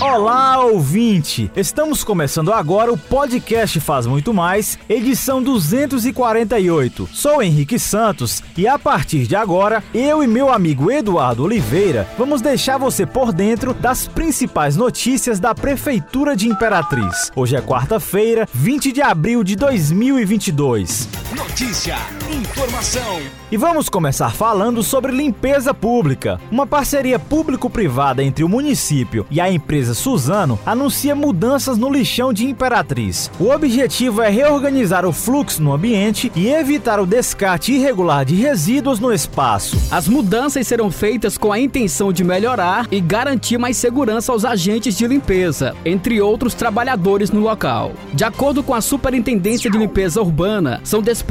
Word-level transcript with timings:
Olá, 0.00 0.62
ouvinte! 0.62 1.50
Estamos 1.56 2.04
começando 2.04 2.52
agora 2.52 2.92
o 2.92 2.98
podcast 2.98 3.80
Faz 3.80 4.06
Muito 4.06 4.34
Mais, 4.34 4.78
edição 4.90 5.42
248. 5.42 7.08
Sou 7.14 7.42
Henrique 7.42 7.78
Santos 7.78 8.42
e 8.58 8.68
a 8.68 8.78
partir 8.78 9.26
de 9.26 9.34
agora, 9.34 9.82
eu 9.94 10.22
e 10.22 10.26
meu 10.26 10.52
amigo 10.52 10.90
Eduardo 10.90 11.44
Oliveira 11.44 12.06
vamos 12.18 12.42
deixar 12.42 12.76
você 12.76 13.06
por 13.06 13.32
dentro 13.32 13.72
das 13.72 14.06
principais 14.06 14.76
notícias 14.76 15.40
da 15.40 15.54
Prefeitura 15.54 16.36
de 16.36 16.46
Imperatriz. 16.46 17.32
Hoje 17.34 17.56
é 17.56 17.62
quarta-feira, 17.62 18.46
20 18.52 18.92
de 18.92 19.00
abril 19.00 19.42
de 19.42 19.56
2022. 19.56 21.25
Notícia, 21.36 21.96
informação. 22.32 23.20
E 23.52 23.58
vamos 23.58 23.90
começar 23.90 24.30
falando 24.30 24.82
sobre 24.82 25.12
limpeza 25.12 25.74
pública. 25.74 26.40
Uma 26.50 26.66
parceria 26.66 27.18
público-privada 27.18 28.24
entre 28.24 28.42
o 28.42 28.48
município 28.48 29.26
e 29.30 29.38
a 29.38 29.50
empresa 29.50 29.92
Suzano 29.92 30.58
anuncia 30.64 31.14
mudanças 31.14 31.76
no 31.76 31.92
lixão 31.92 32.32
de 32.32 32.46
Imperatriz. 32.46 33.30
O 33.38 33.50
objetivo 33.50 34.22
é 34.22 34.30
reorganizar 34.30 35.04
o 35.04 35.12
fluxo 35.12 35.62
no 35.62 35.74
ambiente 35.74 36.32
e 36.34 36.48
evitar 36.48 36.98
o 36.98 37.06
descarte 37.06 37.70
irregular 37.70 38.24
de 38.24 38.34
resíduos 38.34 38.98
no 38.98 39.12
espaço. 39.12 39.76
As 39.90 40.08
mudanças 40.08 40.66
serão 40.66 40.90
feitas 40.90 41.36
com 41.36 41.52
a 41.52 41.60
intenção 41.60 42.14
de 42.14 42.24
melhorar 42.24 42.88
e 42.90 42.98
garantir 42.98 43.58
mais 43.58 43.76
segurança 43.76 44.32
aos 44.32 44.44
agentes 44.46 44.96
de 44.96 45.06
limpeza, 45.06 45.76
entre 45.84 46.18
outros 46.18 46.54
trabalhadores 46.54 47.30
no 47.30 47.40
local. 47.40 47.92
De 48.14 48.24
acordo 48.24 48.62
com 48.62 48.72
a 48.72 48.80
Superintendência 48.80 49.70
de 49.70 49.76
Limpeza 49.76 50.20
Urbana, 50.22 50.80
são 50.82 51.02
despejados 51.02 51.25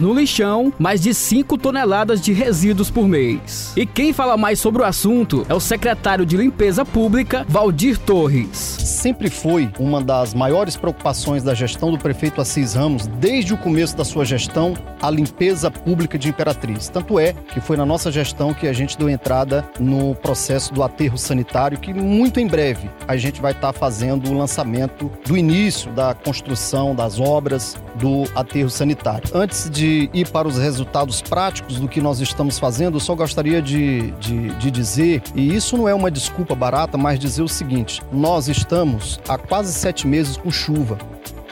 no 0.00 0.12
lixão 0.12 0.72
mais 0.76 1.00
de 1.00 1.14
5 1.14 1.56
toneladas 1.56 2.20
de 2.20 2.32
resíduos 2.32 2.90
por 2.90 3.06
mês. 3.06 3.72
E 3.76 3.86
quem 3.86 4.12
fala 4.12 4.36
mais 4.36 4.58
sobre 4.58 4.82
o 4.82 4.84
assunto 4.84 5.46
é 5.48 5.54
o 5.54 5.60
secretário 5.60 6.26
de 6.26 6.36
Limpeza 6.36 6.84
Pública, 6.84 7.46
Valdir 7.48 7.96
Torres. 7.96 8.48
Sempre 8.56 9.30
foi 9.30 9.70
uma 9.78 10.02
das 10.02 10.34
maiores 10.34 10.76
preocupações 10.76 11.44
da 11.44 11.54
gestão 11.54 11.92
do 11.92 11.98
prefeito 11.98 12.40
Assis 12.40 12.74
Ramos, 12.74 13.06
desde 13.06 13.54
o 13.54 13.56
começo 13.56 13.96
da 13.96 14.04
sua 14.04 14.24
gestão, 14.24 14.74
a 15.00 15.10
limpeza 15.10 15.70
pública 15.70 16.18
de 16.18 16.28
Imperatriz. 16.28 16.88
Tanto 16.88 17.18
é 17.18 17.32
que 17.32 17.60
foi 17.60 17.76
na 17.76 17.86
nossa 17.86 18.10
gestão 18.10 18.52
que 18.52 18.66
a 18.66 18.72
gente 18.72 18.98
deu 18.98 19.08
entrada 19.08 19.64
no 19.78 20.14
processo 20.16 20.74
do 20.74 20.82
aterro 20.82 21.16
sanitário, 21.16 21.78
que 21.78 21.94
muito 21.94 22.40
em 22.40 22.48
breve 22.48 22.90
a 23.06 23.16
gente 23.16 23.40
vai 23.40 23.52
estar 23.52 23.72
fazendo 23.72 24.28
o 24.28 24.36
lançamento 24.36 25.10
do 25.24 25.36
início 25.36 25.90
da 25.92 26.14
construção 26.14 26.94
das 26.94 27.20
obras 27.20 27.76
do 27.98 28.24
aterro 28.34 28.70
sanitário. 28.70 29.28
Antes 29.34 29.70
de 29.70 30.10
ir 30.12 30.28
para 30.28 30.46
os 30.46 30.58
resultados 30.58 31.22
práticos 31.22 31.78
do 31.78 31.88
que 31.88 32.00
nós 32.00 32.20
estamos 32.20 32.58
fazendo, 32.58 32.96
eu 32.96 33.00
só 33.00 33.14
gostaria 33.14 33.60
de, 33.60 34.10
de, 34.12 34.50
de 34.54 34.70
dizer, 34.70 35.22
e 35.34 35.54
isso 35.54 35.76
não 35.76 35.88
é 35.88 35.94
uma 35.94 36.10
desculpa 36.10 36.54
barata, 36.54 36.96
mas 36.98 37.18
dizer 37.18 37.42
o 37.42 37.48
seguinte: 37.48 38.02
nós 38.12 38.48
estamos 38.48 39.20
há 39.28 39.38
quase 39.38 39.72
sete 39.72 40.06
meses 40.06 40.36
com 40.36 40.50
chuva. 40.50 40.98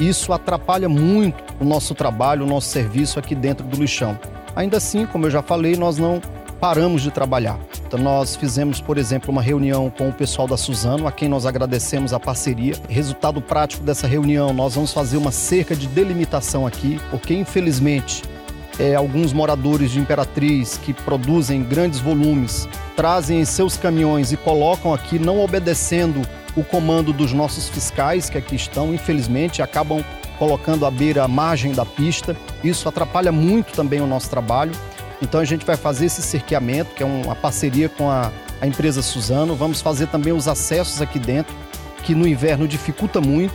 Isso 0.01 0.33
atrapalha 0.33 0.89
muito 0.89 1.43
o 1.61 1.65
nosso 1.65 1.95
trabalho, 1.95 2.45
o 2.45 2.49
nosso 2.49 2.69
serviço 2.69 3.19
aqui 3.19 3.35
dentro 3.35 3.65
do 3.65 3.77
lixão. 3.77 4.19
Ainda 4.57 4.77
assim, 4.77 5.07
como 5.07 5.27
eu 5.27 5.31
já 5.31 5.43
falei, 5.43 5.77
nós 5.77 5.99
não 5.99 6.21
paramos 6.61 7.03
de 7.03 7.11
trabalhar. 7.11 7.59
Nós 7.97 8.37
fizemos, 8.37 8.81
por 8.81 8.99
exemplo, 8.99 9.31
uma 9.31 9.43
reunião 9.43 9.91
com 9.91 10.09
o 10.09 10.13
pessoal 10.13 10.47
da 10.47 10.57
Suzano, 10.57 11.07
a 11.07 11.13
quem 11.13 11.29
nós 11.29 11.47
agradecemos 11.47 12.13
a 12.13 12.21
parceria. 12.21 12.75
Resultado 12.89 13.41
prático 13.41 13.85
dessa 13.85 14.07
reunião, 14.07 14.53
nós 14.53 14.75
vamos 14.75 14.93
fazer 14.93 15.17
uma 15.17 15.31
cerca 15.31 15.75
de 15.75 15.87
delimitação 15.87 16.67
aqui, 16.67 17.01
porque 17.11 17.35
infelizmente 17.35 18.23
é, 18.79 18.95
alguns 18.95 19.33
moradores 19.33 19.91
de 19.91 20.01
Imperatriz 20.01 20.79
que 20.79 20.93
produzem 20.93 21.63
grandes 21.63 22.01
volumes 22.01 22.69
trazem 22.97 23.41
em 23.41 23.45
seus 23.45 23.77
caminhões 23.77 24.33
e 24.33 24.37
colocam 24.37 24.93
aqui, 24.93 25.19
não 25.19 25.41
obedecendo 25.41 26.23
o 26.57 26.63
comando 26.63 27.13
dos 27.13 27.33
nossos 27.33 27.69
fiscais 27.69 28.31
que 28.31 28.39
aqui 28.39 28.55
estão, 28.55 28.95
infelizmente, 28.95 29.63
acabam 29.63 30.05
colocando 30.39 30.87
à 30.87 30.91
beira 30.91 31.25
a 31.25 31.29
margem 31.29 31.73
da 31.73 31.85
pista. 31.85 32.37
Isso 32.63 32.89
atrapalha 32.89 33.33
muito 33.33 33.73
também 33.73 34.01
o 34.01 34.07
nosso 34.07 34.31
trabalho. 34.31 34.73
Então 35.25 35.41
a 35.41 35.45
gente 35.45 35.65
vai 35.65 35.77
fazer 35.77 36.07
esse 36.07 36.23
cerqueamento, 36.23 36.95
que 36.95 37.03
é 37.03 37.07
uma 37.07 37.35
parceria 37.35 37.89
com 37.89 38.11
a, 38.11 38.31
a 38.61 38.67
empresa 38.67 39.03
Suzano. 39.03 39.57
Vamos 39.57 39.81
fazer 39.81 40.07
também 40.09 40.33
os 40.33 40.47
acessos 40.47 41.01
aqui 41.01 41.19
dentro, 41.19 41.55
que 42.05 42.15
no 42.15 42.29
inverno 42.29 42.69
dificulta 42.69 43.21
muito 43.21 43.55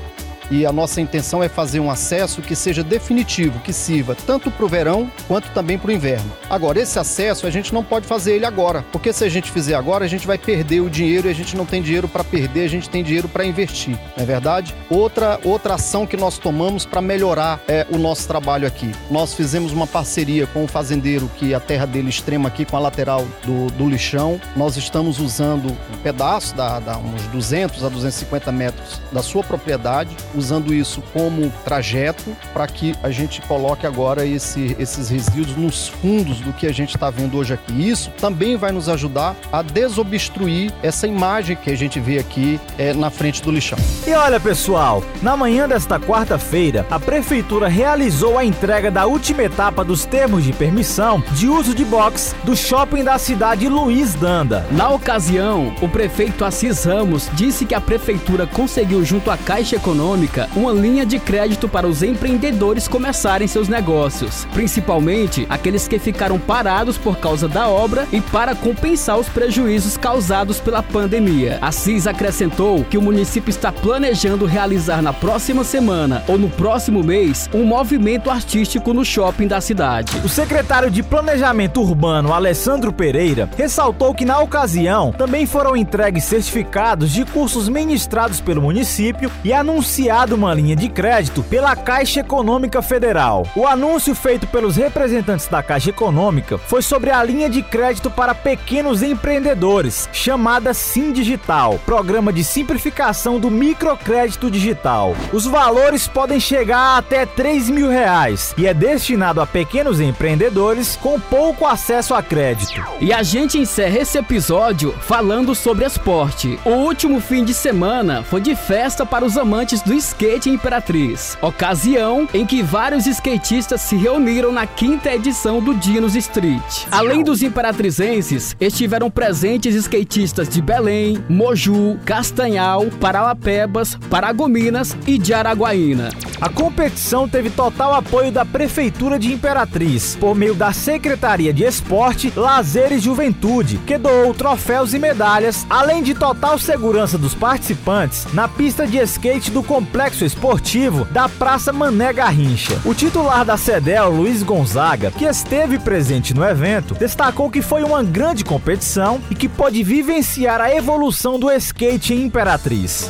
e 0.51 0.65
a 0.65 0.71
nossa 0.71 1.01
intenção 1.01 1.43
é 1.43 1.49
fazer 1.49 1.79
um 1.79 1.91
acesso 1.91 2.41
que 2.41 2.55
seja 2.55 2.83
definitivo, 2.83 3.59
que 3.59 3.73
sirva 3.73 4.15
tanto 4.15 4.49
para 4.49 4.65
o 4.65 4.69
verão 4.69 5.11
quanto 5.27 5.49
também 5.51 5.77
para 5.77 5.89
o 5.89 5.91
inverno. 5.91 6.31
Agora, 6.49 6.79
esse 6.79 6.97
acesso 6.97 7.45
a 7.45 7.49
gente 7.49 7.73
não 7.73 7.83
pode 7.83 8.05
fazer 8.05 8.35
ele 8.35 8.45
agora, 8.45 8.83
porque 8.91 9.13
se 9.13 9.23
a 9.23 9.29
gente 9.29 9.51
fizer 9.51 9.75
agora, 9.75 10.05
a 10.05 10.07
gente 10.07 10.25
vai 10.27 10.37
perder 10.37 10.81
o 10.81 10.89
dinheiro 10.89 11.27
e 11.27 11.31
a 11.31 11.35
gente 11.35 11.55
não 11.55 11.65
tem 11.65 11.81
dinheiro 11.81 12.07
para 12.07 12.23
perder, 12.23 12.65
a 12.65 12.69
gente 12.69 12.89
tem 12.89 13.03
dinheiro 13.03 13.27
para 13.27 13.45
investir, 13.45 13.97
não 14.15 14.23
é 14.23 14.25
verdade? 14.25 14.75
Outra, 14.89 15.39
outra 15.43 15.75
ação 15.75 16.05
que 16.05 16.17
nós 16.17 16.37
tomamos 16.37 16.85
para 16.85 17.01
melhorar 17.01 17.61
é, 17.67 17.85
o 17.89 17.97
nosso 17.97 18.27
trabalho 18.27 18.67
aqui. 18.67 18.91
Nós 19.09 19.33
fizemos 19.33 19.71
uma 19.71 19.87
parceria 19.87 20.47
com 20.47 20.63
o 20.63 20.67
fazendeiro 20.67 21.29
que 21.37 21.53
a 21.53 21.59
terra 21.59 21.85
dele 21.85 22.09
extrema 22.09 22.47
aqui 22.47 22.65
com 22.65 22.75
a 22.75 22.79
lateral 22.79 23.25
do, 23.43 23.67
do 23.71 23.89
lixão. 23.89 24.39
Nós 24.55 24.77
estamos 24.77 25.19
usando 25.19 25.71
um 25.71 25.97
pedaço, 26.01 26.55
da, 26.55 26.79
da 26.79 26.97
uns 26.97 27.23
200 27.27 27.83
a 27.83 27.89
250 27.89 28.51
metros 28.51 29.01
da 29.11 29.21
sua 29.21 29.43
propriedade, 29.43 30.15
usando 30.39 30.73
isso 30.73 31.03
como 31.13 31.51
trajeto 31.63 32.35
para 32.53 32.65
que 32.65 32.95
a 33.03 33.11
gente 33.11 33.41
coloque 33.41 33.85
agora 33.85 34.25
esse, 34.25 34.75
esses 34.79 35.09
resíduos 35.09 35.55
nos 35.55 35.87
fundos 35.87 36.39
do 36.39 36.53
que 36.53 36.65
a 36.65 36.73
gente 36.73 36.95
está 36.95 37.09
vendo 37.09 37.37
hoje 37.37 37.53
aqui. 37.53 37.89
Isso 37.89 38.09
também 38.19 38.57
vai 38.57 38.71
nos 38.71 38.89
ajudar 38.89 39.35
a 39.51 39.61
desobstruir 39.61 40.71
essa 40.81 41.05
imagem 41.05 41.55
que 41.55 41.69
a 41.69 41.77
gente 41.77 41.99
vê 41.99 42.17
aqui 42.17 42.59
é, 42.77 42.93
na 42.93 43.09
frente 43.09 43.41
do 43.43 43.51
lixão. 43.51 43.77
E 44.07 44.11
olha, 44.13 44.39
pessoal, 44.39 45.03
na 45.21 45.35
manhã 45.35 45.67
desta 45.67 45.99
quarta-feira, 45.99 46.85
a 46.89 46.99
prefeitura 46.99 47.67
realizou 47.67 48.37
a 48.37 48.45
entrega 48.45 48.89
da 48.89 49.05
última 49.05 49.43
etapa 49.43 49.83
dos 49.83 50.05
termos 50.05 50.43
de 50.43 50.53
permissão 50.53 51.23
de 51.33 51.47
uso 51.47 51.75
de 51.75 51.85
box 51.85 52.35
do 52.43 52.55
shopping 52.55 53.03
da 53.03 53.17
cidade 53.17 53.67
Luiz 53.67 54.15
Danda. 54.15 54.65
Na 54.71 54.89
ocasião, 54.89 55.73
o 55.81 55.89
prefeito 55.89 56.45
Assis 56.45 56.83
Ramos 56.83 57.29
disse 57.33 57.65
que 57.65 57.75
a 57.75 57.81
prefeitura 57.81 58.47
conseguiu 58.47 59.03
junto 59.03 59.29
à 59.29 59.37
Caixa 59.37 59.75
Econômica 59.75 60.28
Pública 60.29 60.49
uma 60.55 60.71
linha 60.71 61.05
de 61.05 61.19
crédito 61.19 61.67
para 61.67 61.87
os 61.87 62.03
empreendedores 62.03 62.87
começarem 62.87 63.47
seus 63.47 63.67
negócios, 63.67 64.45
principalmente 64.53 65.45
aqueles 65.49 65.87
que 65.87 65.97
ficaram 65.97 66.39
parados 66.39 66.97
por 66.97 67.17
causa 67.17 67.47
da 67.47 67.67
obra 67.67 68.07
e 68.11 68.21
para 68.21 68.55
compensar 68.55 69.17
os 69.17 69.27
prejuízos 69.27 69.97
causados 69.97 70.59
pela 70.59 70.83
pandemia. 70.83 71.57
Assis 71.61 72.05
acrescentou 72.05 72.83
que 72.83 72.97
o 72.97 73.01
município 73.01 73.49
está 73.49 73.71
planejando 73.71 74.45
realizar 74.45 75.01
na 75.01 75.13
próxima 75.13 75.63
semana 75.63 76.23
ou 76.27 76.37
no 76.37 76.49
próximo 76.49 77.03
mês 77.03 77.49
um 77.53 77.63
movimento 77.63 78.29
artístico 78.29 78.93
no 78.93 79.03
shopping 79.03 79.47
da 79.47 79.61
cidade. 79.61 80.17
O 80.23 80.29
secretário 80.29 80.91
de 80.91 81.01
Planejamento 81.01 81.81
Urbano, 81.81 82.33
Alessandro 82.33 82.93
Pereira, 82.93 83.49
ressaltou 83.57 84.13
que 84.13 84.25
na 84.25 84.39
ocasião 84.39 85.11
também 85.11 85.45
foram 85.45 85.75
entregues 85.75 86.25
certificados 86.25 87.11
de 87.11 87.25
cursos 87.25 87.69
ministrados 87.69 88.41
pelo 88.41 88.61
município 88.61 89.31
e 89.43 89.53
anunciados 89.53 90.18
uma 90.27 90.53
linha 90.53 90.75
de 90.75 90.89
crédito 90.89 91.41
pela 91.41 91.75
Caixa 91.75 92.19
Econômica 92.19 92.81
Federal. 92.81 93.47
O 93.55 93.65
anúncio 93.65 94.13
feito 94.13 94.45
pelos 94.47 94.75
representantes 94.75 95.47
da 95.47 95.63
Caixa 95.63 95.89
Econômica 95.89 96.57
foi 96.57 96.81
sobre 96.81 97.09
a 97.09 97.23
linha 97.23 97.49
de 97.49 97.63
crédito 97.63 98.11
para 98.11 98.35
pequenos 98.35 99.01
empreendedores, 99.01 100.09
chamada 100.11 100.73
Sim 100.73 101.11
Digital, 101.11 101.79
programa 101.85 102.33
de 102.33 102.43
simplificação 102.43 103.39
do 103.39 103.49
microcrédito 103.49 104.51
digital. 104.51 105.15
Os 105.31 105.45
valores 105.45 106.07
podem 106.07 106.39
chegar 106.39 106.79
a 106.79 106.97
até 106.97 107.25
3 107.25 107.69
mil 107.69 107.89
reais 107.89 108.53
e 108.57 108.67
é 108.67 108.73
destinado 108.73 109.41
a 109.41 109.47
pequenos 109.47 109.99
empreendedores 110.01 110.95
com 110.97 111.19
pouco 111.19 111.65
acesso 111.65 112.13
a 112.13 112.21
crédito. 112.21 112.83
E 112.99 113.13
a 113.13 113.23
gente 113.23 113.57
encerra 113.57 113.99
esse 113.99 114.17
episódio 114.17 114.93
falando 114.99 115.55
sobre 115.55 115.85
esporte. 115.85 116.59
O 116.65 116.71
último 116.71 117.21
fim 117.21 117.43
de 117.43 117.53
semana 117.53 118.21
foi 118.21 118.41
de 118.41 118.55
festa 118.55 119.05
para 119.05 119.25
os 119.25 119.37
amantes 119.37 119.81
do 119.81 119.93
Skate 120.09 120.49
Imperatriz, 120.49 121.37
ocasião 121.39 122.27
em 122.33 122.43
que 122.43 122.63
vários 122.63 123.05
skatistas 123.05 123.81
se 123.81 123.95
reuniram 123.95 124.51
na 124.51 124.65
quinta 124.65 125.13
edição 125.13 125.61
do 125.61 125.75
Dinos 125.75 126.15
Street. 126.15 126.87
Além 126.89 127.23
dos 127.23 127.43
imperatrizenses, 127.43 128.55
estiveram 128.59 129.11
presentes 129.11 129.75
skatistas 129.75 130.49
de 130.49 130.63
Belém, 130.63 131.23
Moju, 131.29 131.99
Castanhal, 132.05 132.87
Parauapebas, 132.99 133.95
Paragominas 134.09 134.97
e 135.05 135.19
de 135.19 135.31
Araguaína. 135.31 136.09
A 136.41 136.49
competição 136.49 137.27
teve 137.29 137.49
total 137.49 137.93
apoio 137.93 138.31
da 138.31 138.45
Prefeitura 138.45 139.19
de 139.19 139.31
Imperatriz, 139.31 140.15
por 140.15 140.33
meio 140.33 140.55
da 140.55 140.73
Secretaria 140.73 141.53
de 141.53 141.63
Esporte, 141.63 142.33
Lazer 142.35 142.93
e 142.93 142.99
Juventude, 142.99 143.77
que 143.85 143.97
doou 143.97 144.33
troféus 144.33 144.93
e 144.93 144.99
medalhas, 144.99 145.67
além 145.69 146.01
de 146.01 146.15
total 146.15 146.57
segurança 146.57 147.17
dos 147.17 147.35
participantes 147.35 148.25
na 148.33 148.47
pista 148.47 148.87
de 148.87 148.97
skate 148.97 149.51
do 149.51 149.61
complexo 149.61 149.88
complexo 149.89 150.23
esportivo 150.23 151.03
da 151.05 151.27
Praça 151.27 151.73
Mané 151.73 152.13
Garrincha. 152.13 152.79
O 152.85 152.93
titular 152.93 153.43
da 153.43 153.57
CEDEL, 153.57 154.11
Luiz 154.11 154.43
Gonzaga, 154.43 155.09
que 155.09 155.25
esteve 155.25 155.79
presente 155.79 156.31
no 156.31 156.45
evento, 156.45 156.93
destacou 156.93 157.49
que 157.49 157.63
foi 157.63 157.81
uma 157.83 158.03
grande 158.03 158.45
competição 158.45 159.19
e 159.31 159.35
que 159.35 159.49
pode 159.49 159.81
vivenciar 159.83 160.61
a 160.61 160.71
evolução 160.71 161.39
do 161.39 161.51
skate 161.51 162.13
em 162.13 162.25
Imperatriz. 162.25 163.09